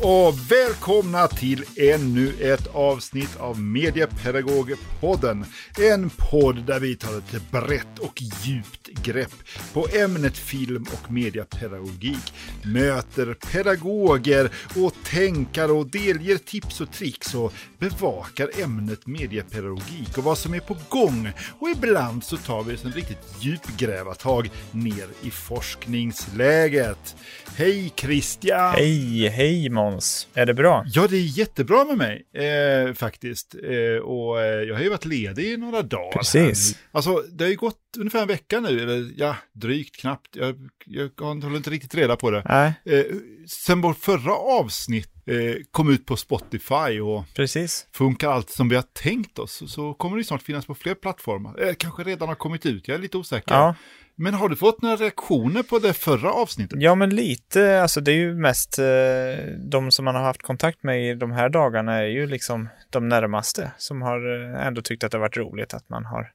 [0.00, 5.44] och välkomna till ännu ett avsnitt av Mediepedagogpodden.
[5.78, 9.34] En podd där vi tar ett brett och djupt grepp
[9.72, 12.32] på ämnet film och mediepedagogik.
[12.62, 20.38] Möter pedagoger och tänkare och delger tips och tricks och bevakar ämnet mediepedagogik och vad
[20.38, 21.30] som är på gång.
[21.58, 27.16] Och ibland så tar vi oss en riktigt djupgrävartag ner i forskningsläget.
[27.56, 28.74] Hej Christian!
[28.74, 30.28] Hej, hej Måns!
[30.34, 30.84] Är det bra?
[30.86, 33.54] Ja, det är jättebra med mig eh, faktiskt.
[33.54, 36.12] Eh, och eh, jag har ju varit ledig i några dagar.
[36.12, 36.74] Precis.
[36.76, 36.82] Här.
[36.92, 40.36] Alltså, det har ju gått ungefär en vecka nu, eller ja, drygt knappt.
[40.36, 40.56] Jag,
[40.86, 42.42] jag håller inte riktigt reda på det.
[42.48, 42.72] Nej.
[42.84, 43.04] Eh,
[43.46, 47.86] sen vårt förra avsnitt eh, kom ut på Spotify och Precis.
[47.92, 51.68] funkar allt som vi har tänkt oss så kommer det snart finnas på fler plattformar.
[51.68, 53.54] Eh, kanske redan har kommit ut, jag är lite osäker.
[53.54, 53.74] Ja.
[54.20, 56.82] Men har du fått några reaktioner på det förra avsnittet?
[56.82, 57.82] ja, men lite.
[57.82, 58.84] Alltså det är ju mest eh,
[59.58, 63.08] de som man har haft kontakt med i de här dagarna är ju liksom de
[63.08, 66.32] närmaste som har eh, ändå tyckt att det har varit roligt att man har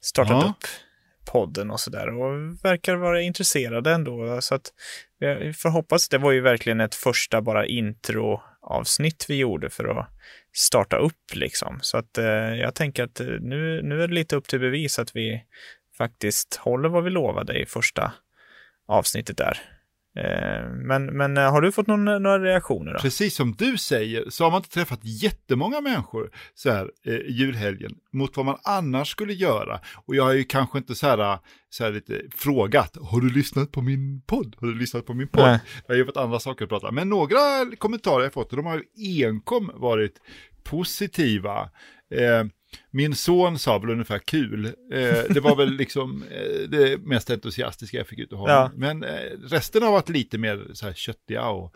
[0.00, 0.48] startat Ja.
[0.48, 0.66] upp
[1.32, 4.38] podden och sådär och verkar vara intresserade ändå.
[4.40, 4.72] Så att
[5.18, 6.08] vi får hoppas.
[6.08, 10.08] Det var ju verkligen ett första bara introavsnitt vi gjorde för att
[10.52, 11.78] starta upp liksom.
[11.82, 14.98] Så att eh, jag tänker att eh, nu, nu är det lite upp till bevis
[14.98, 15.42] att vi
[15.98, 18.12] faktiskt håller vad vi lovade i första
[18.86, 19.58] avsnittet där.
[20.16, 22.98] Eh, men, men eh, har du fått någon, några reaktioner då?
[22.98, 27.94] Precis som du säger så har man inte träffat jättemånga människor så här eh, julhelgen
[28.12, 29.80] mot vad man annars skulle göra.
[30.06, 31.38] Och jag har ju kanske inte så här,
[31.70, 34.56] så här lite frågat, har du lyssnat på min podd?
[34.60, 35.44] Har du lyssnat på min podd?
[35.44, 35.60] Nej.
[35.86, 36.90] Jag har ju fått andra saker att prata.
[36.90, 37.36] Men några
[37.78, 40.20] kommentarer jag fått, och de har ju enkom varit
[40.64, 41.70] positiva.
[42.14, 42.44] Eh,
[42.90, 44.64] min son sa väl ungefär kul.
[44.66, 44.72] Eh,
[45.30, 48.54] det var väl liksom eh, det mest entusiastiska jag fick ut av honom.
[48.54, 48.70] Ja.
[48.74, 49.04] Men
[49.42, 51.74] resten har varit lite mer så här köttiga och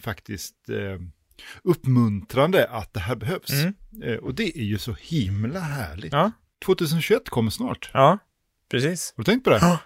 [0.00, 0.56] faktiskt
[1.62, 3.50] uppmuntrande att det här behövs.
[3.50, 4.18] Mm.
[4.18, 6.12] Och det är ju så himla härligt.
[6.12, 6.32] Ja,
[6.64, 7.90] 2021 kommer snart.
[7.94, 8.18] ja
[8.70, 9.14] precis.
[9.16, 9.78] Har du tänkt på det?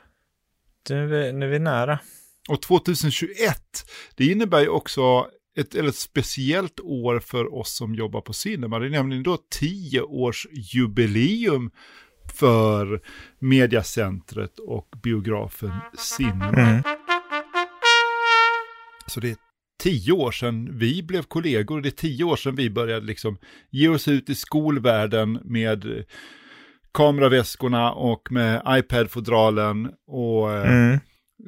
[0.90, 1.98] Nu är vi, nu är vi nära.
[2.48, 8.20] Och 2021, det innebär ju också ett, eller ett speciellt år för oss som jobbar
[8.20, 8.78] på Cinema.
[8.78, 11.70] Det är nämligen då 10 års jubileum
[12.38, 13.00] för
[13.38, 16.48] mediacentret och biografen Cinema.
[16.48, 16.82] Mm.
[19.06, 19.36] Så det är
[19.82, 21.80] tio år sedan vi blev kollegor.
[21.80, 23.38] Det är tio år sedan vi började liksom
[23.70, 26.04] ge oss ut i skolvärlden med
[26.92, 31.00] kameraväskorna och med iPad-fodralen och eh, Mm.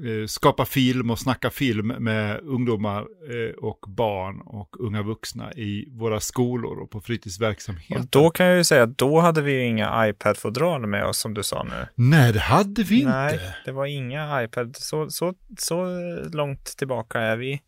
[0.05, 5.89] Eh, skapa film och snacka film med ungdomar eh, och barn och unga vuxna i
[5.91, 7.99] våra skolor och på fritidsverksamhet.
[7.99, 11.19] Och då kan jag ju säga att då hade vi ju inga iPad-fodral med oss
[11.19, 11.87] som du sa nu.
[11.95, 13.11] Nej, det hade vi inte.
[13.11, 14.77] Nej, det var inga iPad.
[14.77, 15.87] Så, så, så
[16.33, 17.61] långt tillbaka är vi.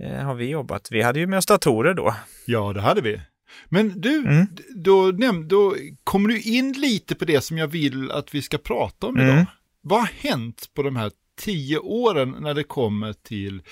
[0.00, 0.88] Eh, har vi jobbat.
[0.90, 2.14] Vi hade ju med oss datorer då.
[2.46, 3.20] Ja, det hade vi.
[3.68, 4.46] Men du, Mm.
[4.76, 5.12] då,
[5.48, 9.16] då kommer du in lite på det som jag vill att vi ska prata om
[9.16, 9.32] idag.
[9.32, 9.46] Mm.
[9.80, 13.62] Vad har hänt på de här tio åren när det kommer till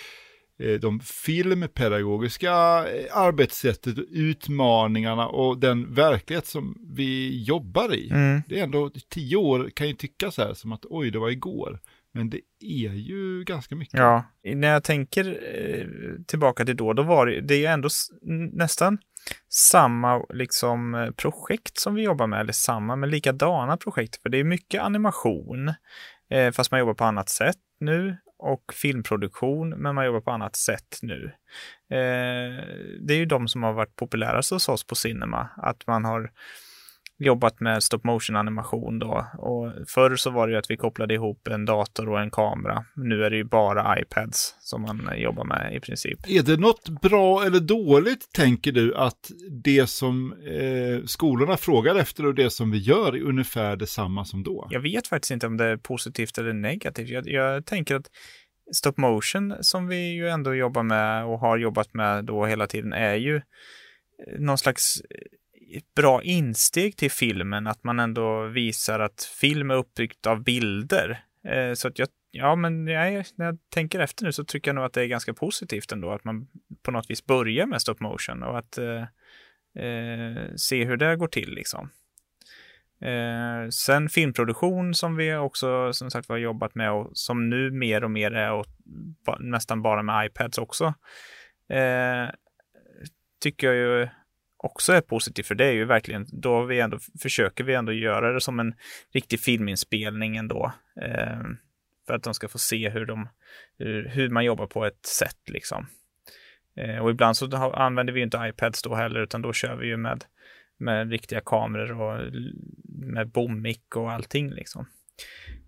[0.58, 2.50] eh, de filmpedagogiska
[2.88, 8.10] eh, arbetssättet, utmaningarna och den verklighet som vi jobbar i.
[8.10, 8.42] Mm.
[8.48, 11.30] Det är ändå, tio år kan ju tycka så här som att oj, det var
[11.30, 11.80] igår.
[12.14, 13.98] Men det är ju ganska mycket.
[13.98, 15.24] Ja, när jag tänker
[15.54, 15.86] eh,
[16.26, 17.88] tillbaka till då, då var det, det är ju ändå
[18.52, 18.98] nästan
[19.48, 24.22] samma liksom eh, projekt som vi jobbar med, eller samma, men likadana projekt.
[24.22, 25.74] För det är mycket animation,
[26.30, 30.56] eh, fast man jobbar på annat sätt nu, och filmproduktion, men man jobbar på annat
[30.56, 31.32] sätt nu.
[31.90, 32.64] Eh,
[33.00, 36.30] det är ju de som har varit populärast hos oss på Cinema, att man har
[37.22, 39.26] jobbat med stop motion animation då.
[39.38, 42.84] Och förr så var det ju att vi kopplade ihop en dator och en kamera.
[42.96, 46.18] Nu är det ju bara iPads som man jobbar med i princip.
[46.28, 49.30] Är det något bra eller dåligt, tänker du, att
[49.64, 54.42] det som eh, skolorna frågar efter och det som vi gör är ungefär detsamma som
[54.42, 54.68] då?
[54.70, 57.08] Jag vet faktiskt inte om det är positivt eller negativt.
[57.08, 58.10] Jag, jag tänker att
[58.74, 62.92] stop motion som vi ju ändå jobbar med och har jobbat med då hela tiden
[62.92, 63.40] är ju
[64.38, 65.02] någon slags
[65.76, 71.24] ett bra insteg till filmen, att man ändå visar att film är uppbyggt av bilder.
[71.48, 74.74] Eh, så att jag, ja men jag, när jag tänker efter nu så tycker jag
[74.74, 76.48] nog att det är ganska positivt ändå, att man
[76.82, 79.02] på något vis börjar med stop motion och att eh,
[79.84, 81.90] eh, se hur det går till liksom.
[83.00, 88.04] Eh, sen filmproduktion som vi också som sagt har jobbat med och som nu mer
[88.04, 88.66] och mer är och,
[89.26, 90.94] ba, nästan bara med iPads också.
[91.68, 92.30] Eh,
[93.40, 94.08] tycker jag ju
[94.62, 98.32] också är positivt för det är ju verkligen, då vi ändå, försöker vi ändå göra
[98.32, 98.74] det som en
[99.12, 100.72] riktig filminspelning ändå.
[101.02, 101.40] Eh,
[102.06, 103.28] för att de ska få se hur, de,
[103.78, 105.86] hur, hur man jobbar på ett sätt liksom.
[106.76, 109.86] Eh, och ibland så använder vi ju inte iPads då heller, utan då kör vi
[109.86, 110.24] ju med,
[110.78, 112.32] med riktiga kameror och
[112.88, 114.86] med bommick och allting liksom.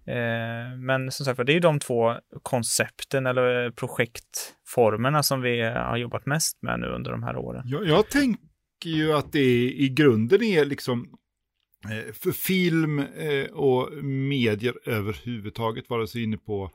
[0.06, 5.96] Eh, men som sagt det är ju de två koncepten eller projektformerna som vi har
[5.96, 7.62] jobbat mest med nu under de här åren.
[7.66, 8.08] Jag, jag
[8.84, 11.08] tycker ju att det i grunden är liksom
[11.84, 16.70] eh, för film eh, och medier överhuvudtaget, vare sig inne på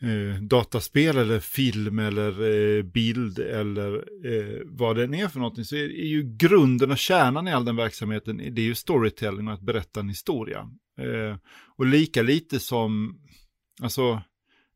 [0.00, 3.94] eh, dataspel eller film eller eh, bild eller
[4.26, 7.64] eh, vad den är för någonting så är, är, ju grunden och kärnan i all
[7.64, 10.70] den verksamheten det är ju storytelling och att berätta en historia.
[10.98, 11.36] Eh,
[11.76, 13.20] och lika lite som,
[13.82, 14.22] alltså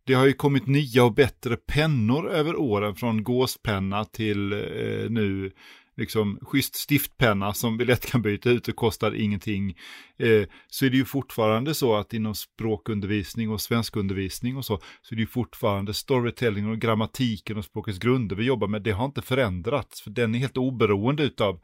[0.04, 5.52] det har ju kommit nya och bättre pennor över åren från gåspenna till eh, nu
[6.00, 9.76] liksom schysst stiftpenna som vi lätt kan byta ut och kostar ingenting.
[10.18, 15.14] Eh, så är det ju fortfarande så att inom språkundervisning och svenskundervisning och så, så
[15.14, 18.82] är det ju fortfarande storytelling och grammatiken och språkets grunder vi jobbar med.
[18.82, 21.60] Det har inte förändrats, för den är helt oberoende utav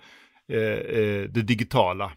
[0.53, 2.13] eh, eh, det digitala.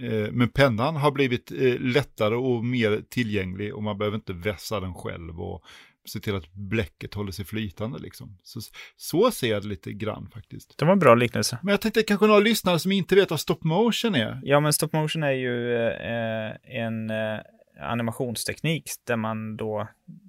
[0.00, 4.80] Eh, men pennan har blivit eh, lättare och mer tillgänglig och man behöver inte vässa
[4.80, 5.64] den själv och
[6.04, 8.38] se till att bläcket håller sig flytande liksom.
[8.42, 8.60] Så,
[8.96, 10.74] så ser jag det lite grann faktiskt.
[10.78, 11.58] Det var en bra liknelse.
[11.62, 14.40] Men jag tänkte kanske några lyssnare som inte vet vad stop motion är.
[14.42, 17.38] Ja, men stop motion är ju eh, en eh,
[17.80, 19.88] animationsteknik där man då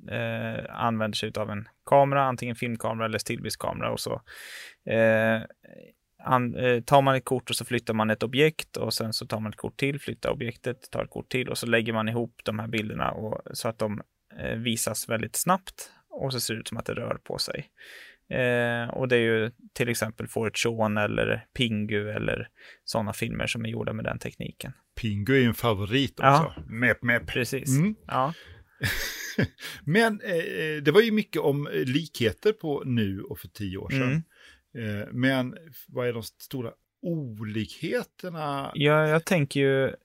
[0.10, 4.22] eh, använder sig av en kamera, antingen filmkamera eller stillbildskamera och så.
[6.26, 9.14] Eh, an, eh, tar man ett kort och så flyttar man ett objekt och sen
[9.14, 11.94] så tar man ett kort till, flyttar objektet, tar ett kort till och så lägger
[11.94, 14.02] man ihop de här bilderna och, så att de
[14.40, 17.70] Eh, visas väldigt snabbt och så ser det ut som att det rör på sig.
[18.30, 22.48] Eh, och det är ju till exempel Fort Sean eller Pingu eller
[22.84, 24.74] sådana filmer som är gjorda med den tekniken.
[25.02, 26.54] Pingu är ju en favorit också.
[26.56, 27.28] Ja, mep, mep.
[27.28, 27.78] Precis.
[27.78, 27.96] Mm.
[28.08, 28.34] Ja.
[29.86, 34.04] Men eh, det var ju mycket om likheter på nu och för tio år sedan.
[34.04, 34.24] Mm.
[34.78, 35.56] Eh, men
[35.88, 36.72] vad är de stora
[37.02, 38.72] olikheterna?
[38.74, 39.96] Ja, jag tänker ju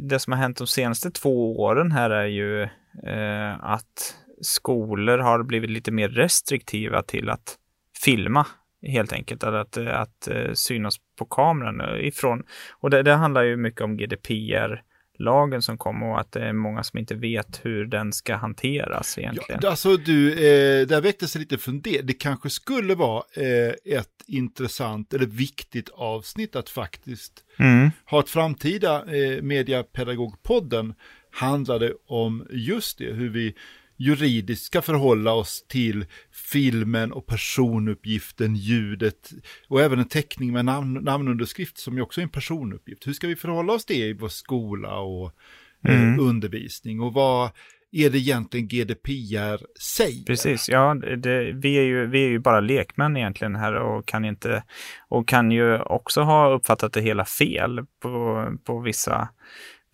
[0.00, 2.62] det som har hänt de senaste två åren här är ju
[3.06, 7.58] eh, att skolor har blivit lite mer restriktiva till att
[8.04, 8.46] filma
[8.86, 10.28] helt enkelt, att, att, att
[10.58, 12.42] synas på kameran eh, ifrån.
[12.72, 14.82] Och det, det handlar ju mycket om GDPR
[15.22, 19.18] lagen som kom och att det är många som inte vet hur den ska hanteras
[19.18, 19.60] egentligen.
[19.62, 22.02] Ja, alltså du, eh, där väcktes lite funder.
[22.02, 27.90] Det kanske skulle vara eh, ett intressant eller viktigt avsnitt att faktiskt mm.
[28.04, 30.94] ha ett framtida eh, Mediapedagogpodden
[31.30, 33.54] handlade om just det, hur vi
[33.96, 36.06] juridiskt ska förhålla oss till
[36.52, 39.30] filmen och personuppgiften, ljudet
[39.68, 43.06] och även en teckning med namn, namnunderskrift som ju också är en personuppgift.
[43.06, 45.32] Hur ska vi förhålla oss det i vår skola och
[45.88, 46.20] eh, mm.
[46.20, 47.50] undervisning och vad
[47.92, 50.24] är det egentligen GDPR säger?
[50.24, 54.24] Precis, ja, det, vi, är ju, vi är ju bara lekmän egentligen här och kan
[54.24, 54.64] inte
[55.08, 59.28] och kan ju också ha uppfattat det hela fel på, på vissa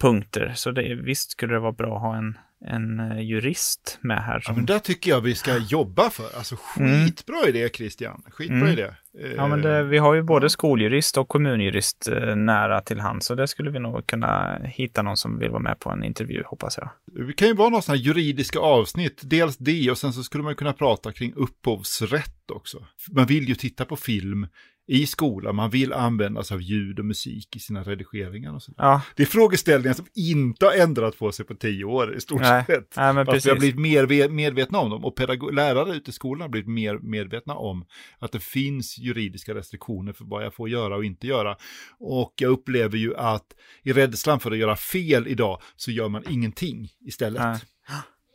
[0.00, 0.52] punkter.
[0.56, 4.40] Så det, visst skulle det vara bra att ha en, en eh, jurist med här.
[4.40, 4.52] Som...
[4.52, 6.36] Ja, men där tycker jag vi ska jobba för.
[6.36, 7.04] Alltså mm.
[7.04, 7.48] skitbra mm.
[7.48, 8.72] idé Christian, skitbra mm.
[8.72, 8.94] idé.
[9.36, 13.34] Ja, men det, vi har ju både skoljurist och kommunjurist eh, nära till hand, så
[13.34, 16.78] det skulle vi nog kunna hitta någon som vill vara med på en intervju, hoppas
[16.78, 16.90] jag.
[17.26, 20.54] Det kan ju vara några sådana juridiska avsnitt, dels det och sen så skulle man
[20.54, 22.86] kunna prata kring upphovsrätt också.
[23.10, 24.46] Man vill ju titta på film
[24.88, 25.56] i skolan.
[25.56, 28.62] Man vill använda sig av ljud och musik i sina redigeringar och.
[28.76, 29.02] Ja.
[29.16, 32.64] Det är frågeställningar som inte har ändrat på sig på tio år i stort Nej.
[32.64, 32.96] sett.
[32.96, 36.40] Nej, men Fast vi har blivit mer medvetna om dem och lärare ute i skolan
[36.40, 37.84] har blivit mer medvetna om
[38.18, 41.56] att det finns juridiska restriktioner för vad jag får göra och inte göra.
[41.98, 43.46] Och jag upplever ju att
[43.82, 47.42] i rädslan för att göra fel idag så gör man ingenting istället.
[47.42, 47.58] Nej.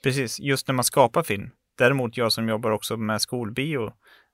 [0.04, 1.50] Precis, just när man skapar film.
[1.78, 3.92] Däremot jag som jobbar också med skolbio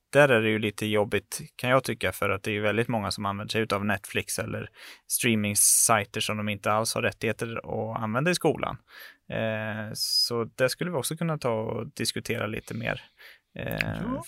[0.10, 3.12] där är det ju lite jobbigt kan jag tycka för att det är väldigt många
[3.12, 4.70] som använder sig av Netflix eller
[5.08, 8.78] streaming-sajter som de inte alls har rättigheter att använda i skolan.
[9.30, 13.02] Eh, så det skulle vi också kunna ta och diskutera lite mer
[13.56, 14.26] eh, ja.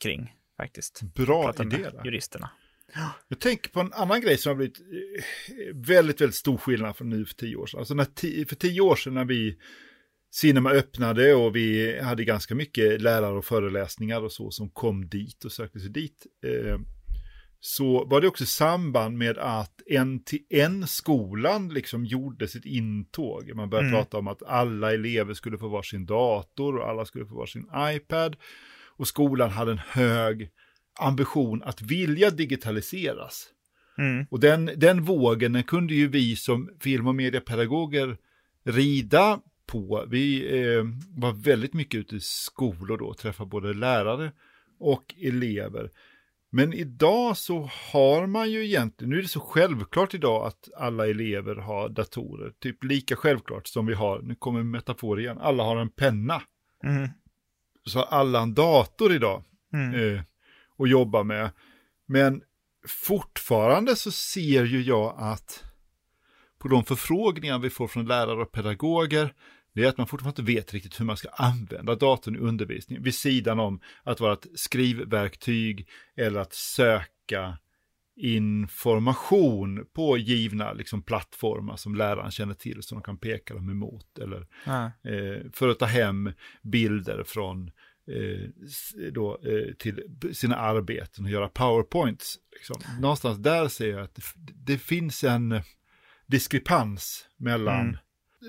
[0.00, 1.02] kring faktiskt.
[1.02, 1.90] Bra idé.
[2.04, 2.50] Juristerna.
[3.28, 4.84] Jag tänker på en annan grej som har blivit eh,
[5.74, 7.78] väldigt, väldigt stor skillnad från nu för tio år sedan.
[7.78, 9.58] Alltså när för tio år sedan när vi
[10.30, 15.44] Cinema öppnade och vi hade ganska mycket lärare och föreläsningar och så som kom dit
[15.44, 16.26] och sökte sig dit.
[16.44, 16.78] Eh,
[17.60, 23.54] så var det också samband med att en till en skolan liksom gjorde sitt intåg.
[23.54, 24.00] Man började mm.
[24.00, 28.36] prata om att alla elever skulle få varsin dator och alla skulle få varsin iPad.
[28.96, 30.50] Och skolan hade en hög
[31.00, 33.48] ambition att vilja digitaliseras.
[33.98, 34.26] Mm.
[34.30, 38.16] Och den, den vågen den kunde ju vi som film och mediepedagoger
[38.64, 40.04] rida på.
[40.08, 44.32] Vi eh, var väldigt mycket ute i skolor då, träffade både lärare
[44.78, 45.90] och elever.
[46.50, 51.08] Men idag så har man ju egentligen, nu är det så självklart idag att alla
[51.08, 52.52] elever har datorer.
[52.60, 56.42] Typ lika självklart som vi har, nu kommer metafor igen, alla har en penna.
[56.84, 57.08] Mm.
[57.84, 59.94] Så har alla en dator idag Mm.
[59.94, 60.22] eh,
[60.78, 61.50] att jobba med.
[62.06, 62.42] Men
[62.86, 65.64] fortfarande så ser ju jag att
[66.58, 69.34] på de förfrågningar vi får från lärare och pedagoger,
[69.78, 73.02] det är att man fortfarande inte vet riktigt hur man ska använda datorn i undervisning,
[73.02, 77.58] vid sidan om att vara ett skrivverktyg eller att söka
[78.16, 84.18] information på givna liksom, plattformar som läraren känner till som de kan peka dem emot
[84.18, 84.46] eller
[85.02, 86.32] eh, för att ta hem
[86.62, 87.70] bilder från
[88.08, 88.48] eh,
[89.12, 92.38] då, eh, till sina arbeten och göra powerpoints.
[92.52, 93.00] Liksom.
[93.00, 94.22] Någonstans där ser jag att det,
[94.54, 95.60] det finns en
[96.26, 97.98] diskrepans mellan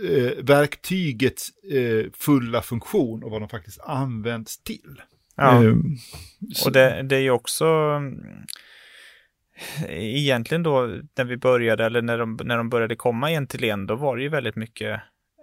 [0.09, 5.01] eh, verktygets eh, fulla funktion och vad de faktiskt används till.
[5.35, 5.63] Ja.
[5.63, 5.73] Eh,
[6.53, 8.45] så- Och det, det är ju också mm,
[9.89, 10.81] egentligen då
[11.17, 14.17] när vi började eller när de, när de började komma en till en, då var
[14.17, 15.01] det ju väldigt mycket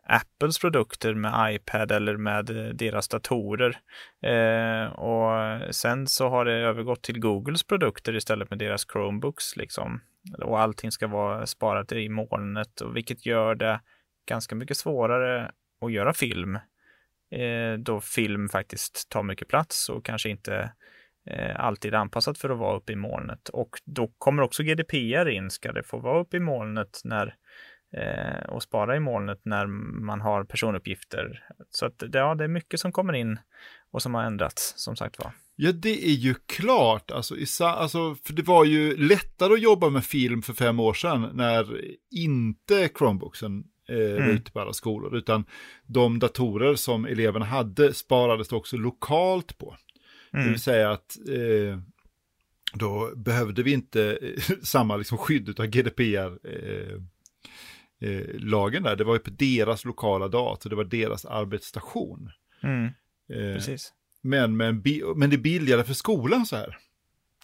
[0.08, 3.78] Apples produkter med iPad eller med eh, deras datorer.
[4.22, 10.00] Eh, och sen så har det övergått till Googles produkter istället med deras Chromebooks liksom.
[10.42, 13.80] Och allting ska vara sparat i molnet, och vilket gör det
[14.26, 16.54] ganska mycket svårare att göra film.
[17.30, 20.72] Eh, då film faktiskt tar mycket plats och kanske inte
[21.30, 23.48] eh, alltid anpassat för att vara uppe i molnet.
[23.48, 25.50] Och då kommer också GDPR in.
[25.50, 27.34] Ska det få vara uppe i molnet när,
[27.96, 29.66] eh, och spara i molnet när
[30.06, 31.44] man har personuppgifter?
[31.70, 33.38] Så att, det- ja, det är mycket som kommer in
[33.90, 35.32] och som har ändrats, som sagt var.
[35.58, 37.10] Ja, det är ju klart.
[37.10, 40.94] Alltså, Isa, alltså, för det var ju lättare att jobba med film för fem år
[40.94, 41.80] sedan när
[42.10, 44.30] inte Chromebooksen eh, Mm.
[44.30, 45.44] ute på alla skolor, utan
[45.86, 49.76] de datorer som eleverna hade sparades det också lokalt på.
[50.32, 50.50] Det Mm.
[50.50, 51.78] vill säga att eh,
[52.74, 56.38] då behövde vi inte eh, samma liksom, skydd av GDPR.
[56.48, 57.00] Eh,
[58.10, 62.30] eh, lagen där, det var ju på deras lokala dator, det var deras arbetsstation.
[62.62, 62.84] Mm,
[63.30, 63.92] Eh, precis.
[64.22, 64.82] men, men,
[65.16, 66.76] men det är billigare för skolan så här.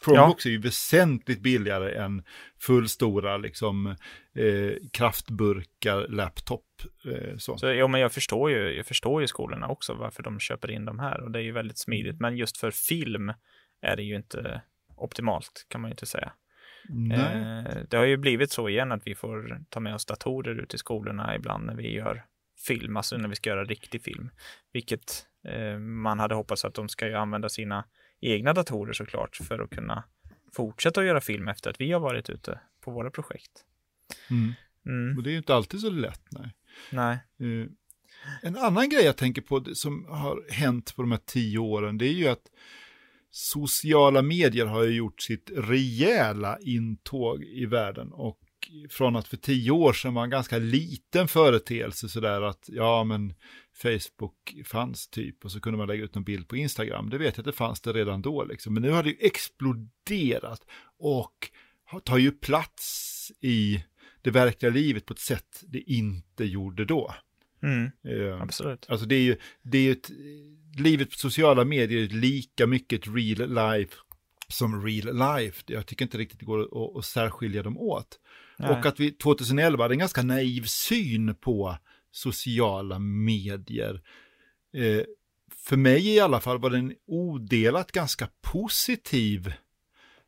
[0.05, 2.23] Chromebooks är ju väsentligt billigare än
[2.61, 3.87] fullstora liksom,
[4.35, 6.67] eh, kraftburkar, laptop.
[7.05, 7.59] Eh, så.
[7.59, 10.85] Så, jo, men jag förstår, ju, jag förstår ju skolorna också varför de köper in
[10.85, 12.21] de här och det är ju väldigt smidigt.
[12.21, 13.33] Men just för film
[13.83, 14.63] är det ju inte
[14.97, 16.33] optimalt kan man ju inte säga.
[16.89, 17.37] Nej.
[17.37, 20.75] Eh, det har ju blivit så igen att vi får ta med oss datorer ut
[20.75, 22.25] i skolorna ibland när vi gör
[22.67, 24.31] film, alltså när vi ska göra riktig film.
[24.73, 27.85] Vilket eh, man hade hoppats att de ska ju använda sina
[28.23, 30.05] egna datorer såklart för att kunna
[30.53, 33.65] fortsätta att göra film efter att vi har varit ute på våra projekt.
[34.31, 34.53] Mm.
[34.87, 36.23] Mm, Och det är ju inte alltid så lätt.
[36.31, 36.51] Nej.
[36.91, 37.19] nej.
[37.41, 37.67] Eh,
[38.43, 42.07] en annan grej jag tänker på som har hänt på de här tio åren, det
[42.07, 42.51] är ju att
[43.31, 48.39] sociala medier har ju gjort sitt rejäla intåg i världen och
[48.91, 53.35] från att för tio år sedan var en ganska liten företeelse sådär att ja men
[53.83, 57.11] Facebook fanns typ och så kunde man lägga ut en bild på Instagram.
[57.11, 58.75] Det vet jag att det fanns det redan då liksom.
[58.75, 60.67] Men nu har det ju exploderat
[60.99, 61.51] och
[62.05, 63.85] tar ju plats i
[64.23, 67.15] det verkliga livet på ett sätt det inte gjorde då.
[67.63, 68.87] Mm, Eh, absolut.
[68.89, 70.11] Alltså det är ju, det är ju ett,
[70.79, 73.95] livet på sociala medier är lika mycket real life
[74.49, 75.63] som real life.
[75.67, 78.19] Jag tycker inte riktigt det går att, att särskilja dem åt.
[78.59, 78.71] Nej.
[78.71, 81.79] Och att vi 2011 hade en ganska naiv syn på
[82.13, 84.03] sociala medier.
[84.75, 85.05] Eh,
[85.57, 89.53] för mig i alla fall var den odelat ganska positiv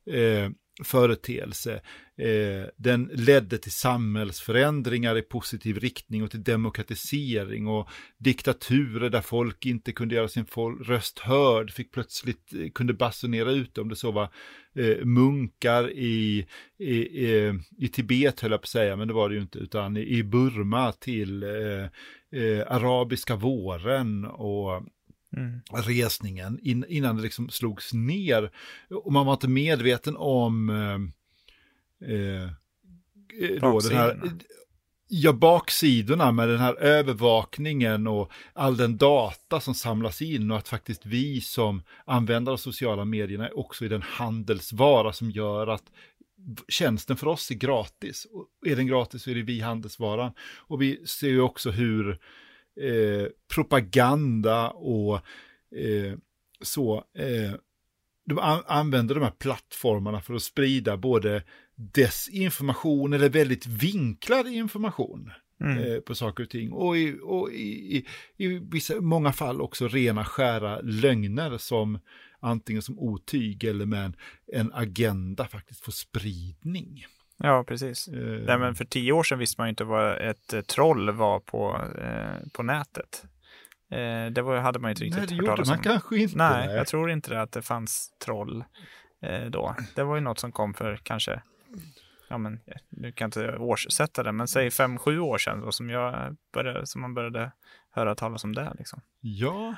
[0.06, 0.50] eh,
[0.82, 1.80] företeelse.
[2.16, 7.88] Eh, den ledde till samhällsförändringar i positiv riktning och till demokratisering och
[8.18, 10.46] diktaturer där folk inte kunde göra sin
[10.84, 14.28] röst hörd, fick plötsligt, eh, kunde basunera ut om det så var
[14.74, 16.46] eh, munkar i,
[16.78, 19.58] i, i, i Tibet höll jag på att säga, men det var det ju inte,
[19.58, 24.82] utan i, i Burma till eh, eh, arabiska våren och
[25.36, 25.60] Mm.
[25.72, 28.50] resningen in, innan det liksom slogs ner.
[28.90, 32.50] Och man var inte medveten om eh, eh,
[33.60, 34.20] då den här,
[35.08, 40.68] ja, baksidorna med den här övervakningen och all den data som samlas in och att
[40.68, 45.84] faktiskt vi som användare av sociala medierna också är den handelsvara som gör att
[46.68, 48.26] tjänsten för oss är gratis.
[48.32, 50.32] Och är den gratis så är det vi handelsvaran.
[50.56, 52.18] Och vi ser ju också hur
[52.80, 55.14] eh, propaganda och
[55.76, 56.14] eh,
[56.62, 57.54] så, eh,
[58.26, 61.42] de an använder de här plattformarna för att sprida både
[61.74, 65.78] desinformation eller väldigt vinklad information Mm.
[65.78, 66.72] eh, på saker och ting.
[66.72, 71.98] Och, i, och i, i, i vissa, många fall också rena skära lögner som
[72.40, 74.14] antingen som otyg eller med en,
[74.52, 77.04] en agenda faktiskt få spridning.
[77.36, 78.08] Ja, precis.
[78.08, 81.10] Uh, Nej, men för tio år sedan visste man ju inte vad ett eh, troll
[81.10, 83.24] var på, eh, på nätet.
[83.90, 86.36] Eh, det var, hade man ju inte riktigt Nej, det gjorde man kanske inte.
[86.36, 88.64] Nej, nej, jag tror inte det att det fanns troll
[89.22, 89.76] eh, då.
[89.94, 91.42] Det var ju något som kom för kanske,
[92.28, 95.72] ja men, nu kan jag inte årssätta det, men säg fem, sju år sedan då,
[95.72, 97.50] som, jag började, som man började
[97.90, 98.72] höra talas om det.
[98.78, 99.00] Liksom.
[99.20, 99.74] Ja,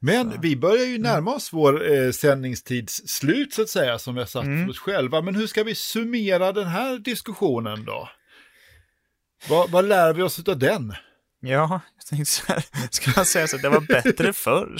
[0.00, 0.38] men så.
[0.40, 1.02] vi börjar ju mm.
[1.02, 4.64] närma oss vår eh, sändningstids slut så att säga, som vi har satt mm.
[4.64, 5.22] för oss själva.
[5.22, 8.08] Men hur ska vi summera den här diskussionen då?
[9.48, 10.94] Vad, vad lär vi oss av den?
[11.46, 14.76] Ja, jag tänkte så här, ska man säga så, det var bättre förr?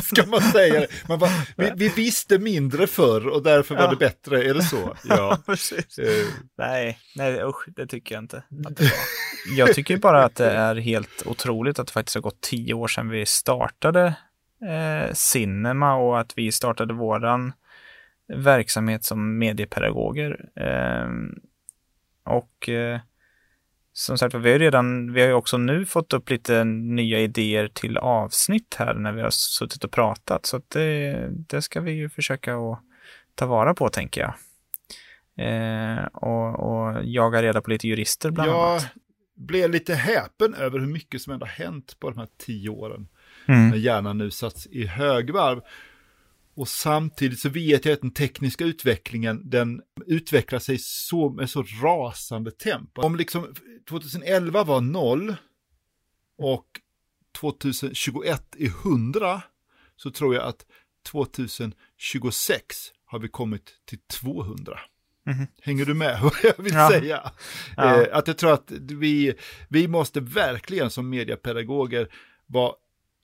[0.02, 1.08] ska man säga det?
[1.08, 3.90] Man bara, vi, vi, visste mindre förr och därför var ja.
[3.90, 4.96] det bättre, är det så?
[5.04, 5.98] Ja, precis.
[5.98, 6.06] Uh.
[6.58, 8.92] Nej, nej usch, det tycker jag inte att det var.
[9.56, 12.88] Jag tycker bara att det är helt otroligt att det faktiskt har gått tio år
[12.88, 14.14] sedan vi startade
[14.68, 17.52] eh, Cinema och att vi startade våran
[18.28, 20.48] verksamhet som mediepedagoger.
[20.56, 21.08] Eh,
[22.24, 23.00] och eh,
[23.92, 27.68] som sagt vi har redan, vi har ju också nu fått upp lite nya idéer
[27.68, 30.46] till avsnitt här när vi har suttit och pratat.
[30.46, 32.80] Så det, det ska vi ju försöka att
[33.34, 34.34] ta vara på tänker jag.
[35.36, 38.82] Eh, och, och jaga reda på lite jurister bland jag annat.
[38.82, 42.68] Jag blev lite häpen över hur mycket som ändå har hänt på de här tio
[42.68, 43.08] åren.
[43.46, 43.68] Mm.
[43.68, 45.60] När hjärnan nu satts i högvarv.
[46.54, 51.64] Och samtidigt så vet jag att den tekniska utvecklingen, den utvecklar sig så, med så
[51.82, 53.02] rasande tempo.
[53.02, 53.54] Om liksom
[53.90, 55.34] 2011 var noll
[56.38, 56.66] och
[57.40, 59.42] 2021 är 100
[59.96, 60.66] så tror jag att
[61.10, 64.80] 2026 har vi kommit till 200.
[65.26, 65.46] Mm.
[65.62, 66.90] Hänger du med vad jag vill ja.
[66.90, 67.32] säga?
[67.76, 68.02] Ja.
[68.02, 69.34] Eh, att jag tror att vi,
[69.68, 72.08] vi måste verkligen som mediepedagoger
[72.46, 72.74] vara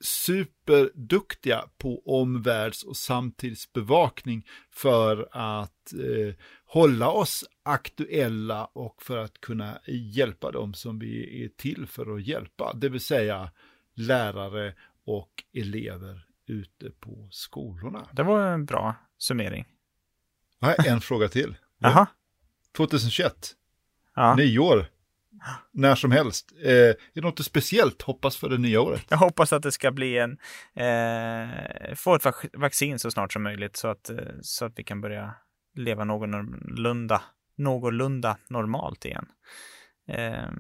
[0.01, 6.35] superduktiga på omvärlds och samtidsbevakning för att eh,
[6.67, 12.27] hålla oss aktuella och för att kunna hjälpa dem som vi är till för att
[12.27, 13.51] hjälpa, det vill säga
[13.95, 14.75] lärare
[15.05, 18.09] och elever ute på skolorna.
[18.13, 19.65] Det var en bra summering.
[20.61, 21.57] Har en fråga till.
[21.79, 22.07] Jaha.
[22.77, 23.35] 2021,
[24.15, 24.35] ja.
[24.35, 24.87] nyår,
[25.73, 26.53] när som helst.
[26.63, 29.05] Eh, är det något speciellt hoppas för det nya året?
[29.09, 30.39] Jag hoppas att det ska bli en,
[30.75, 35.01] eh, få ett vaccin så snart som möjligt så att, eh, så att vi kan
[35.01, 35.35] börja
[35.77, 37.23] leva någorlunda,
[37.55, 39.27] någorlunda normalt igen.
[40.09, 40.51] Eh,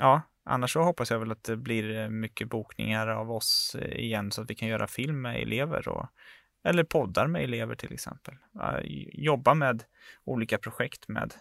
[0.00, 3.98] ja, annars så hoppas jag väl att det blir eh, mycket bokningar av oss eh,
[3.98, 6.06] igen så att vi kan göra film med elever och
[6.64, 8.34] eller poddar med elever till exempel.
[9.12, 9.84] Jobba med
[10.24, 11.34] olika projekt med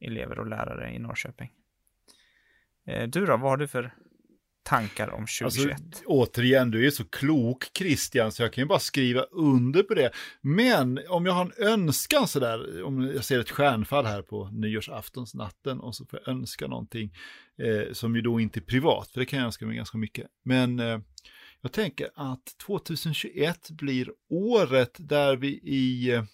[0.00, 1.50] elever och lärare i Norrköping.
[2.86, 3.94] Eh, du då, vad har du för
[4.68, 5.72] tankar om 2021?
[5.72, 9.94] Alltså, återigen, du är så klok Christian, så jag kan ju bara skriva under på
[9.94, 10.10] det.
[10.40, 15.80] Men om jag har en önskan sådär, om jag ser ett stjärnfall här på nyårsaftonsnatten
[15.80, 17.14] och så får jag önska någonting
[17.62, 20.26] eh, som ju då inte är privat, för det kan jag önska mig ganska mycket.
[20.44, 20.98] Men eh,
[21.60, 26.24] jag tänker att 2021 blir året där vi i eh,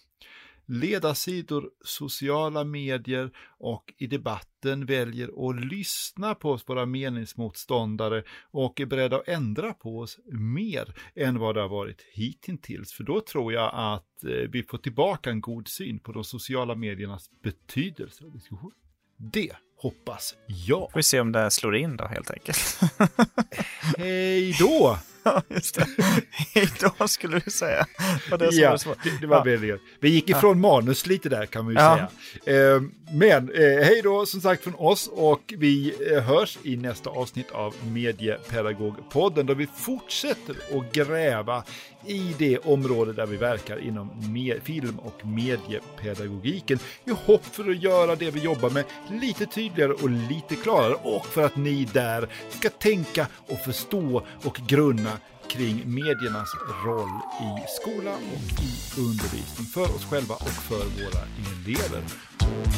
[0.65, 9.15] ledarsidor, sociala medier och i debatten väljer att lyssna på våra meningsmotståndare och är beredda
[9.17, 12.93] att ändra på oss mer än vad det har varit hittills.
[12.93, 16.75] För då tror jag att eh, vi får tillbaka en god syn på de sociala
[16.75, 18.71] mediernas betydelse och diskussion.
[19.17, 20.91] Det hoppas jag.
[20.91, 22.79] Får vi se om det slår in då helt enkelt.
[23.97, 24.97] Hej då!
[25.25, 25.87] Ja, just det.
[26.99, 27.85] Då skulle du säga.
[28.31, 29.43] Var det, ja, var det, det var ja.
[29.43, 30.69] väldigt Vi gick ifrån ja.
[30.69, 32.09] manus lite där kan man ju ja.
[32.43, 32.75] säga.
[32.75, 37.09] Eh, men eh, hej då som sagt från oss och vi eh, hörs i nästa
[37.09, 41.63] avsnitt av Mediepedagogpodden då vi fortsätter att gräva
[42.07, 44.11] i det område där vi verkar inom
[44.63, 48.83] film och mediepedagogiken i hopp för att göra det vi jobbar med
[49.21, 54.59] lite tydligare och lite klarare och för att ni där ska tänka och förstå och
[54.67, 55.14] grunna
[55.49, 56.49] kring mediernas
[56.85, 62.03] roll i skola och i undervisning för oss själva och för våra elever.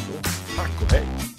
[0.06, 1.37] Så, tack och hej!